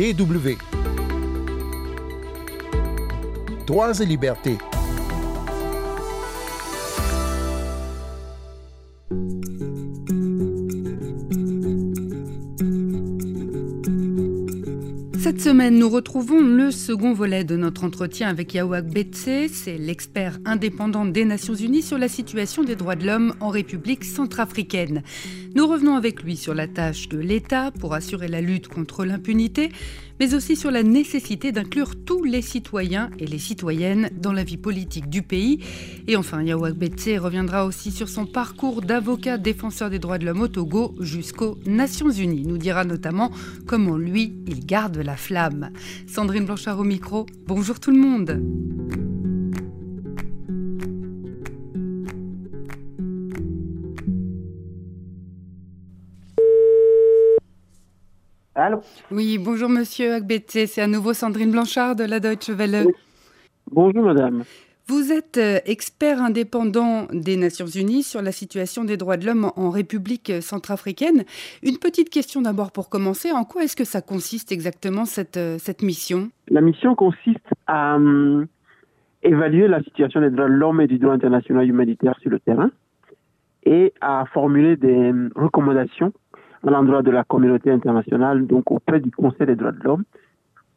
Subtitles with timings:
[0.00, 0.56] DW.
[3.66, 4.56] Droits et libertés.
[15.40, 19.50] Cette semaine, nous retrouvons le second volet de notre entretien avec Yawak Betse.
[19.50, 24.04] C'est l'expert indépendant des Nations Unies sur la situation des droits de l'homme en République
[24.04, 25.02] centrafricaine.
[25.54, 29.70] Nous revenons avec lui sur la tâche de l'État pour assurer la lutte contre l'impunité,
[30.20, 34.58] mais aussi sur la nécessité d'inclure tous les citoyens et les citoyennes dans la vie
[34.58, 35.60] politique du pays.
[36.06, 40.42] Et enfin, Yawak Betse reviendra aussi sur son parcours d'avocat défenseur des droits de l'homme
[40.42, 42.44] au Togo jusqu'aux Nations Unies.
[42.46, 43.30] Nous dira notamment
[43.66, 45.29] comment lui, il garde la flamme.
[46.08, 48.42] Sandrine Blanchard au micro, bonjour tout le monde.
[58.56, 58.80] Allô
[59.12, 62.88] Oui, bonjour monsieur Agbete, c'est à nouveau Sandrine Blanchard de la Deutsche Welle.
[63.70, 64.42] Bonjour madame.
[64.90, 69.52] Vous êtes euh, expert indépendant des Nations Unies sur la situation des droits de l'homme
[69.54, 71.22] en République centrafricaine.
[71.62, 73.30] Une petite question d'abord pour commencer.
[73.30, 76.30] En quoi est-ce que ça consiste exactement cette, euh, cette mission?
[76.48, 78.44] La mission consiste à euh,
[79.22, 82.72] évaluer la situation des droits de l'homme et du droit international humanitaire sur le terrain
[83.62, 86.12] et à formuler des recommandations
[86.66, 90.02] à l'endroit de la communauté internationale, donc auprès du Conseil des droits de l'homme,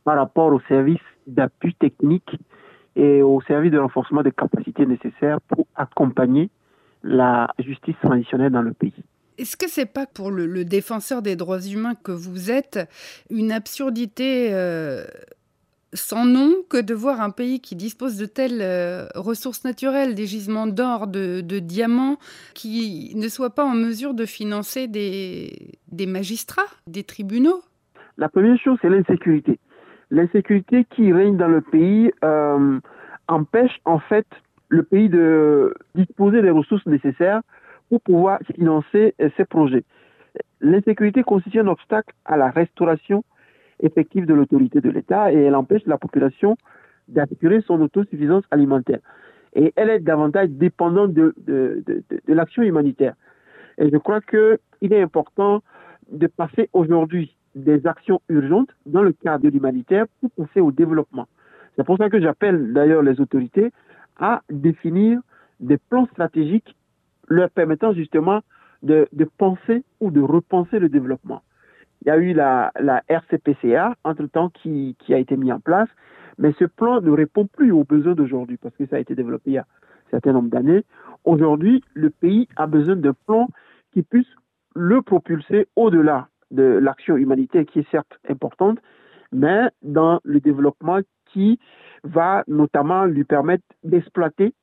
[0.03, 2.29] par rapport aux services d'appui technique
[2.95, 6.49] et au service de renforcement des capacités nécessaires pour accompagner
[7.03, 8.93] la justice traditionnelle dans le pays.
[9.37, 12.79] Est-ce que c'est pas pour le, défenseur des droits humains que vous êtes
[13.31, 15.05] une absurdité euh,
[15.93, 20.27] sans nom que de voir un pays qui dispose de telles euh, ressources naturelles, des
[20.27, 22.17] gisements d'or, de, diamants,
[22.53, 27.61] qui ne soit pas en mesure de financer des, des magistrats, des tribunaux?
[28.17, 29.59] La première chose, c'est l'insécurité
[30.13, 32.79] l'insécurité qui règne dans le pays euh,
[33.27, 34.27] empêche en fait
[34.69, 37.41] le pays de disposer des ressources nécessaires
[37.89, 39.83] pour pouvoir financer euh, ses projets.
[40.61, 43.23] L'insécurité constitue un obstacle à la restauration
[43.81, 46.57] effective de l'autorité de l'État et elle empêche la population
[47.07, 48.99] d'assurer son autosuffisance alimentaire.
[49.55, 51.33] Et elle est davantage dépendante de,
[52.27, 53.15] l'action humanitaire.
[53.79, 55.63] Et je crois qu'il est important
[56.11, 61.27] de passer aujourd'hui des actions urgentes dans le cadre de l'humanitaire pour passer au développement.
[61.75, 63.71] C'est pour ça que j'appelle d'ailleurs les autorités
[64.17, 65.19] à définir
[65.59, 66.75] des plans stratégiques
[67.29, 68.41] leur permettant justement
[68.83, 71.41] de, de, penser ou de repenser le développement.
[72.01, 75.87] Il y a eu la, la RCPCA, entre-temps, qui, qui a été mis en place,
[76.37, 79.51] mais ce plan ne répond plus aux besoins d'aujourd'hui parce que ça a été développé
[79.51, 80.83] il y a un certain nombre d'années.
[81.23, 83.47] Aujourd'hui, le pays a besoin d'un plan
[83.93, 84.27] qui puisse
[84.75, 88.79] le propulser au-delà de l'action humanitaire qui est certes importante,
[89.31, 91.59] mais dans le développement qui
[92.03, 94.53] va notamment lui permettre d'exploiter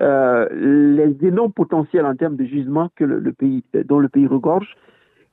[0.00, 4.74] euh, les énormes potentiels en termes de gisement que le, pays, dont le pays regorge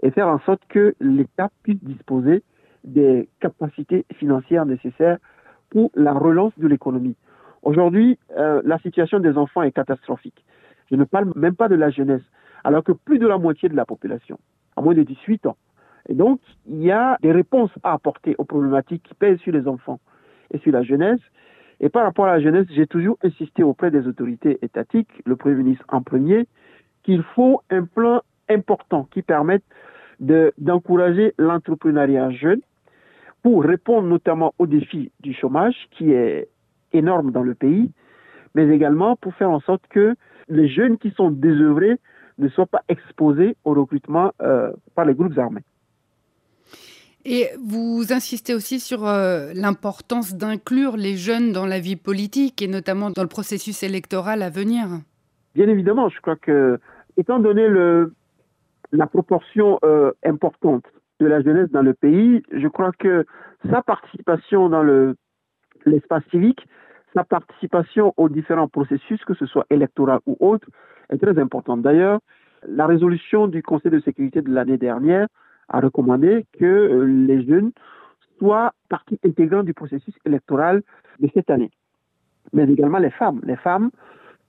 [0.04, 2.44] et faire en sorte que l'État puisse disposer
[2.84, 5.18] des capacités financières nécessaires
[5.70, 7.16] pour la relance de l'économie.
[7.64, 10.44] Aujourd'hui, euh, la situation des enfants est catastrophique.
[10.92, 12.24] Je ne parle même pas de la jeunesse,
[12.64, 14.40] alors que plus de la moitié de la population,
[14.76, 15.58] à moins de 18 ans,
[16.12, 19.66] et donc, il y a des réponses à apporter aux problématiques qui pèsent sur les
[19.66, 20.02] enfants
[20.54, 21.22] et sur la jeunesse.
[21.80, 25.56] Et par rapport à la jeunesse, j'ai toujours insisté auprès des autorités étatiques, le Premier
[25.56, 26.48] ministre en premier,
[27.04, 29.64] qu'il faut un plan important qui permette
[30.20, 32.60] d'encourager l'entrepreneuriat jeune
[33.42, 36.50] pour répondre notamment au défi du chômage qui est
[36.92, 37.90] énorme dans le pays,
[38.54, 40.16] mais également pour faire en sorte que
[40.50, 41.98] les jeunes qui sont désœuvrés
[42.38, 45.64] ne soient pas exposés au recrutement euh, par les groupes armés.
[47.26, 52.68] Et vous insistez aussi sur euh, l'importance d'inclure les jeunes dans la vie politique et
[52.68, 54.88] notamment dans le processus électoral à venir.
[55.54, 56.80] Bien évidemment, je crois que,
[57.18, 58.14] étant donné le,
[58.92, 60.86] la proportion euh, importante
[61.20, 63.26] de la jeunesse dans le pays, je crois que
[63.70, 65.16] sa participation dans le,
[65.86, 66.68] l'espace civique,
[67.14, 70.68] sa participation aux différents processus, que ce soit électoral ou autre,
[71.10, 71.82] est très importante.
[71.82, 72.20] D'ailleurs,
[72.68, 75.28] la résolution du Conseil de sécurité de l'année dernière
[75.72, 77.72] a recommandé que euh, les jeunes
[78.38, 80.84] soient partie intégrante du processus électoral
[81.20, 81.72] de cette année.
[82.54, 83.42] Mais également les femmes.
[83.44, 83.92] Les femmes,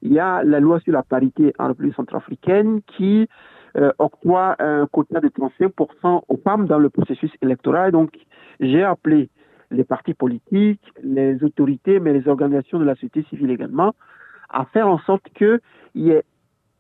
[0.03, 3.29] il y a la loi sur la parité en République centrafricaine qui
[3.77, 7.93] euh, octroie un quota de 35% aux femmes dans le processus électoral.
[7.93, 8.11] Donc,
[8.61, 9.31] j'ai appelé
[9.71, 13.95] les partis politiques, les autorités, mais les organisations de la société civile également,
[14.51, 15.61] à faire en sorte qu'il
[15.95, 16.25] y ait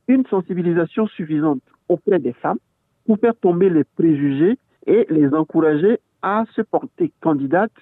[0.08, 2.58] une sensibilisation suffisante auprès des femmes
[3.06, 7.72] pour faire tomber les préjugés et les encourager à se porter candidate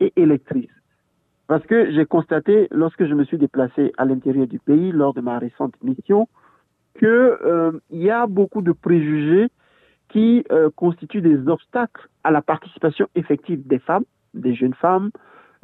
[0.00, 0.70] et électrice.
[1.46, 5.20] Parce que j'ai constaté, lorsque je me suis déplacé à l'intérieur du pays lors de
[5.20, 6.26] ma récente mission,
[6.98, 9.48] qu'il euh, y a beaucoup de préjugés
[10.08, 15.10] qui euh, constituent des obstacles à la participation effective des femmes, des jeunes femmes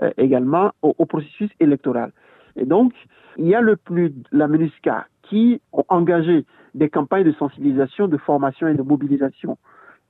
[0.03, 2.13] euh, également, au, processus électoral.
[2.57, 2.93] Et donc,
[3.39, 6.45] il y a le plus, la MINUSCA qui ont engagé
[6.75, 9.59] des campagnes de sensibilisation, de formation et de mobilisation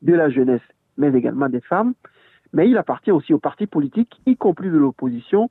[0.03, 0.62] de la jeunesse,
[0.97, 1.95] mais également des femmes.
[2.53, 5.51] Mais il appartient aussi aux partis politiques, y compris de l'opposition,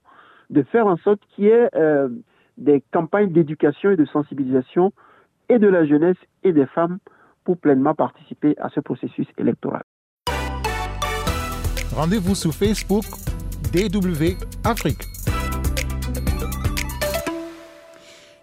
[0.50, 2.10] de faire en sorte qu'il y ait euh,
[2.58, 4.92] des campagnes d'éducation et de sensibilisation
[5.48, 7.00] et de la jeunesse et des femmes
[7.44, 9.84] pour pleinement participer à ce processus électoral.
[11.96, 13.06] Rendez-vous sur Facebook
[13.74, 15.04] DW Afrique.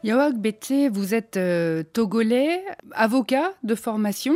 [0.07, 2.61] Yawak Bete, vous êtes euh, togolais,
[2.93, 4.35] avocat de formation.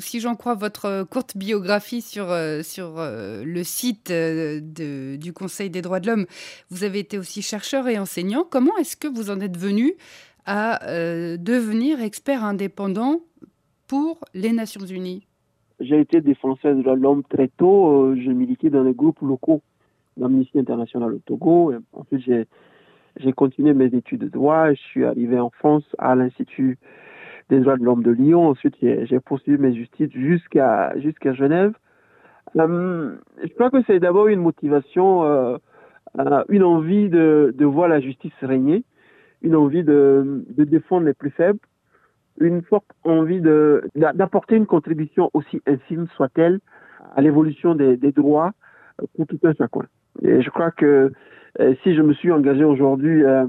[0.00, 5.82] si j'en crois votre courte biographie sur, euh, sur euh, le site du Conseil des
[5.82, 6.24] droits de l'homme,
[6.70, 8.46] vous avez été aussi chercheur et enseignant.
[8.50, 9.92] Comment est-ce que vous en êtes venu
[10.46, 10.80] à
[11.36, 13.20] devenir expert indépendant
[13.88, 15.26] pour les Nations Unies?
[15.78, 18.14] J'ai été défenseur de l'homme très tôt.
[18.14, 19.60] je militais dans les groupes locaux
[20.16, 21.74] d'Amnesty International au Togo.
[21.92, 22.46] ensuite, j'ai
[23.18, 24.72] j'ai continué mes études de droit.
[24.72, 26.78] Je suis arrivé en France à l'Institut
[27.48, 28.48] des droits de l'homme de Lyon.
[28.48, 31.72] Ensuite, j'ai poursuivi mes justices jusqu'à jusqu'à Genève.
[32.56, 35.56] Euh, je crois que c'est d'abord une motivation, euh,
[36.18, 38.84] euh, une envie de, de, voir la justice régner,
[39.42, 41.58] une envie de, de défendre les plus faibles,
[42.38, 43.40] une forte envie
[43.94, 46.60] d'apporter une contribution aussi infime soit-elle
[47.14, 48.52] à l'évolution des, des, droits
[49.16, 49.86] pour tout un chacun.
[50.22, 51.12] Et je crois que
[51.82, 53.46] si je me suis engagé aujourd'hui euh,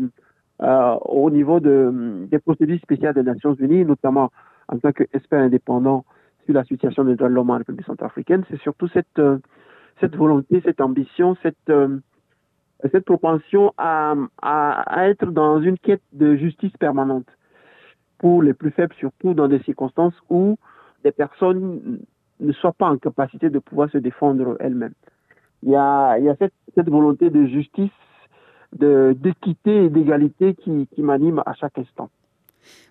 [0.61, 4.31] euh, au niveau de, des procédures spéciales des Nations Unies, notamment
[4.67, 6.05] en tant qu'expert indépendant
[6.45, 9.21] sur la situation des droits de l'homme en République centrafricaine, c'est surtout cette,
[9.99, 16.75] cette volonté, cette ambition, cette, propension à, à, à, être dans une quête de justice
[16.79, 17.27] permanente.
[18.17, 20.57] Pour les plus faibles, surtout dans des circonstances où
[21.03, 21.99] des personnes
[22.39, 24.93] ne soient pas en capacité de pouvoir se défendre elles-mêmes
[25.63, 27.91] il y a, il y a cette, cette volonté de justice,
[28.73, 32.09] d'équité et d'égalité qui, qui m'anime à chaque instant.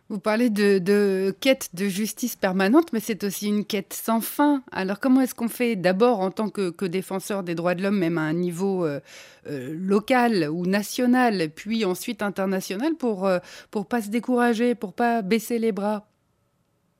[0.09, 4.63] Vous parlez de, de, quête de justice permanente, mais c'est aussi une quête sans fin.
[4.71, 7.99] Alors comment est-ce qu'on fait d'abord en tant que, que, défenseur des droits de l'homme,
[7.99, 9.01] même à un niveau euh,
[9.51, 13.39] euh, local ou national, puis ensuite international, pour euh,
[13.73, 16.07] pour pas se décourager, pour pas baisser les bras?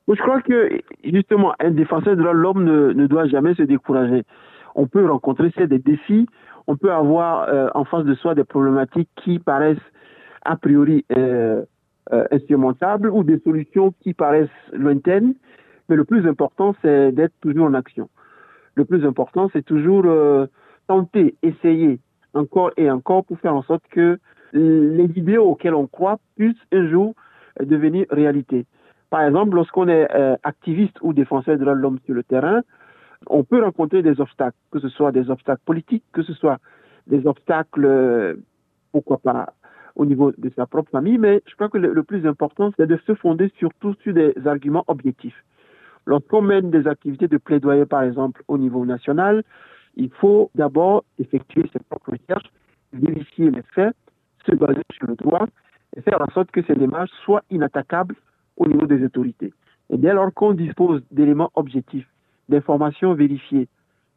[0.09, 0.69] Je crois que
[1.05, 4.23] justement, un défenseur des droits de l'homme ne, ne doit jamais se décourager
[4.77, 6.27] on peut rencontrer des défis,
[6.67, 9.77] on peut avoir euh, en face de soi des problématiques qui paraissent
[10.45, 11.63] a priori euh,
[12.13, 15.33] euh, insurmontables ou des solutions qui paraissent lointaines,
[15.89, 18.07] mais le plus important, c'est d'être toujours en action.
[18.75, 20.05] Le plus important, c'est toujours
[20.87, 21.99] tenter, essayer
[22.35, 24.19] encore et encore pour faire en sorte que
[24.53, 27.15] les idées auxquelles on croit puissent un jour
[27.59, 28.67] devenir réalité.
[29.09, 30.07] Par exemple, lorsqu'on est
[30.43, 32.61] activiste ou défenseur de l'homme sur le terrain,
[33.25, 36.59] on peut rencontrer des obstacles, que ce soit des obstacles politiques, que ce soit
[37.07, 38.35] des obstacles, euh,
[38.91, 39.53] pourquoi pas,
[39.95, 42.99] au niveau de sa propre famille, mais je crois que le, plus important, c'est de
[43.07, 45.43] se fonder surtout sur des arguments objectifs.
[46.05, 49.43] Lorsqu'on mène des activités de plaidoyer, par exemple, au niveau national,
[49.95, 52.49] il faut d'abord effectuer ses propres recherches,
[52.93, 53.95] vérifier les faits,
[54.45, 55.47] se baser sur le droit
[55.95, 58.15] et faire en sorte que ces démarches soient inattaquables
[58.55, 59.51] au niveau des autorités.
[59.89, 62.07] Et dès lors qu'on dispose d'éléments objectifs
[62.49, 63.67] d'informations vérifiées,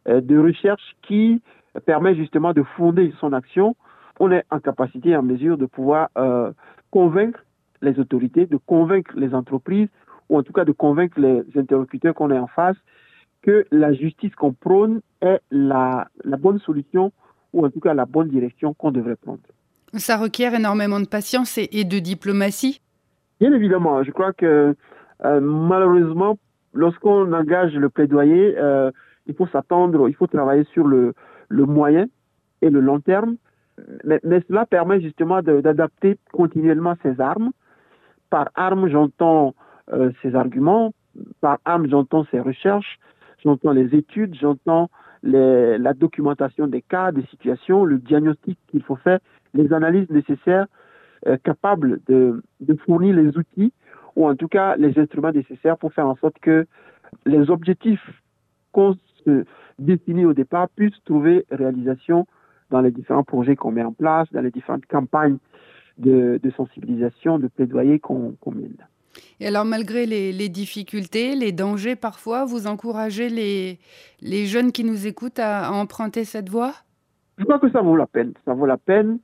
[0.09, 1.43] euh, de recherches qui
[1.87, 3.77] permet justement de fonder son action,
[4.19, 6.53] on est en capacité, en mesure de pouvoir euh,
[6.91, 7.41] convaincre
[7.81, 9.89] les autorités, de convaincre les entreprises,
[10.29, 12.77] ou en tout cas de convaincre les interlocuteurs qu'on est en face,
[13.43, 17.13] que la justice qu'on prône est la, la bonne solution,
[17.53, 19.41] ou en tout cas la bonne direction qu'on devrait prendre.
[19.95, 22.81] Ça requiert énormément de patience et, et de diplomatie
[23.41, 24.77] Bien évidemment, je crois que
[25.25, 26.39] euh, malheureusement,
[26.73, 28.91] lorsqu'on engage le plaidoyer, euh,
[29.27, 31.15] il faut s'attendre, il faut travailler sur le,
[31.49, 32.07] le moyen
[32.63, 33.37] et le long terme.
[34.05, 37.51] Mais, mais cela permet justement d'adapter continuellement ses armes.
[38.29, 39.55] Par armes, j'entends
[39.93, 40.93] euh, ses arguments.
[41.41, 42.99] Par armes, j'entends ses recherches.
[43.43, 44.35] J'entends les études.
[44.35, 44.91] J'entends
[45.23, 49.19] la documentation des cas, des situations, le diagnostic qu'il faut faire,
[49.53, 50.67] les analyses nécessaires
[51.27, 53.73] euh, capables de, de fournir les outils
[54.17, 56.67] ou en tout cas les instruments nécessaires pour faire en sorte que
[57.27, 58.05] les objectifs
[58.73, 59.45] qu'on se
[59.79, 62.27] définit au départ puissent trouver réalisation
[62.71, 65.39] dans les différents projets qu'on met en place, dans les différentes campagnes
[65.99, 68.77] de, sensibilisation, de plaidoyer qu'on mène.
[69.41, 73.79] Et alors, malgré les, difficultés, les dangers parfois, vous encouragez les,
[74.21, 76.73] les jeunes qui nous écoutent à, emprunter cette voie?
[77.39, 78.35] Je crois que ça vaut la peine.
[78.45, 79.19] Ça vaut la peine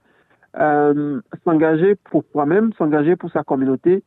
[0.59, 4.03] euh, s'engager pour soi-même, s'engager pour sa communauté,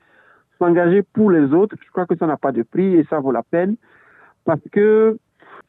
[0.59, 1.75] s'engager pour les autres.
[1.83, 3.75] Je crois que ça n'a pas de prix et ça vaut la peine
[4.45, 5.17] parce que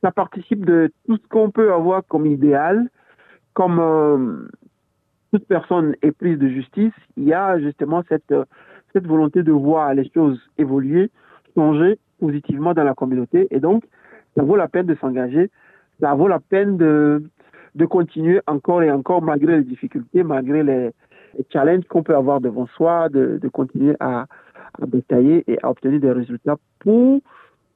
[0.03, 2.89] ça participe de tout ce qu'on peut avoir comme idéal,
[3.55, 4.49] comme euh,
[5.33, 8.35] toute personne éprise de justice, il y a justement cette,
[8.93, 11.11] cette volonté de voir les choses évoluer,
[11.55, 13.47] changer positivement dans la communauté.
[13.51, 13.85] Et donc,
[14.37, 15.51] ça vaut la peine de s'engager,
[16.01, 17.23] ça vaut la peine de,
[17.89, 20.91] continuer encore et encore malgré les difficultés, malgré les,
[21.53, 24.27] challenges qu'on peut avoir devant soi, de continuer à,
[24.81, 27.21] à détailler et à obtenir des résultats pour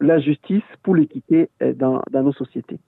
[0.00, 2.78] la justice, pour l'équité euh, dans, dans nos sociétés.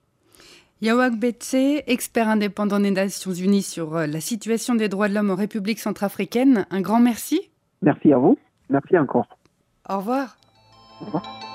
[0.81, 5.31] Yawak Betse, expert indépendant des Nations Unies sur euh, la situation des droits de l'homme
[5.31, 7.49] en République centrafricaine, un grand merci.
[7.81, 8.37] Merci à vous.
[8.69, 9.27] Merci encore.
[9.89, 10.37] Au revoir.
[11.01, 11.46] Au revoir.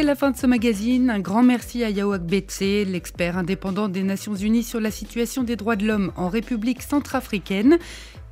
[0.00, 1.10] C'est la fin de ce magazine.
[1.10, 5.56] Un grand merci à Yawak Betse, l'expert indépendant des Nations Unies sur la situation des
[5.56, 7.78] droits de l'homme en République centrafricaine.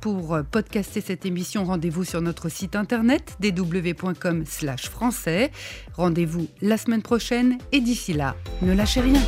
[0.01, 5.51] Pour podcaster cette émission, rendez-vous sur notre site internet dw.com/français.
[5.93, 9.21] Rendez-vous la semaine prochaine et d'ici là, ne lâchez rien.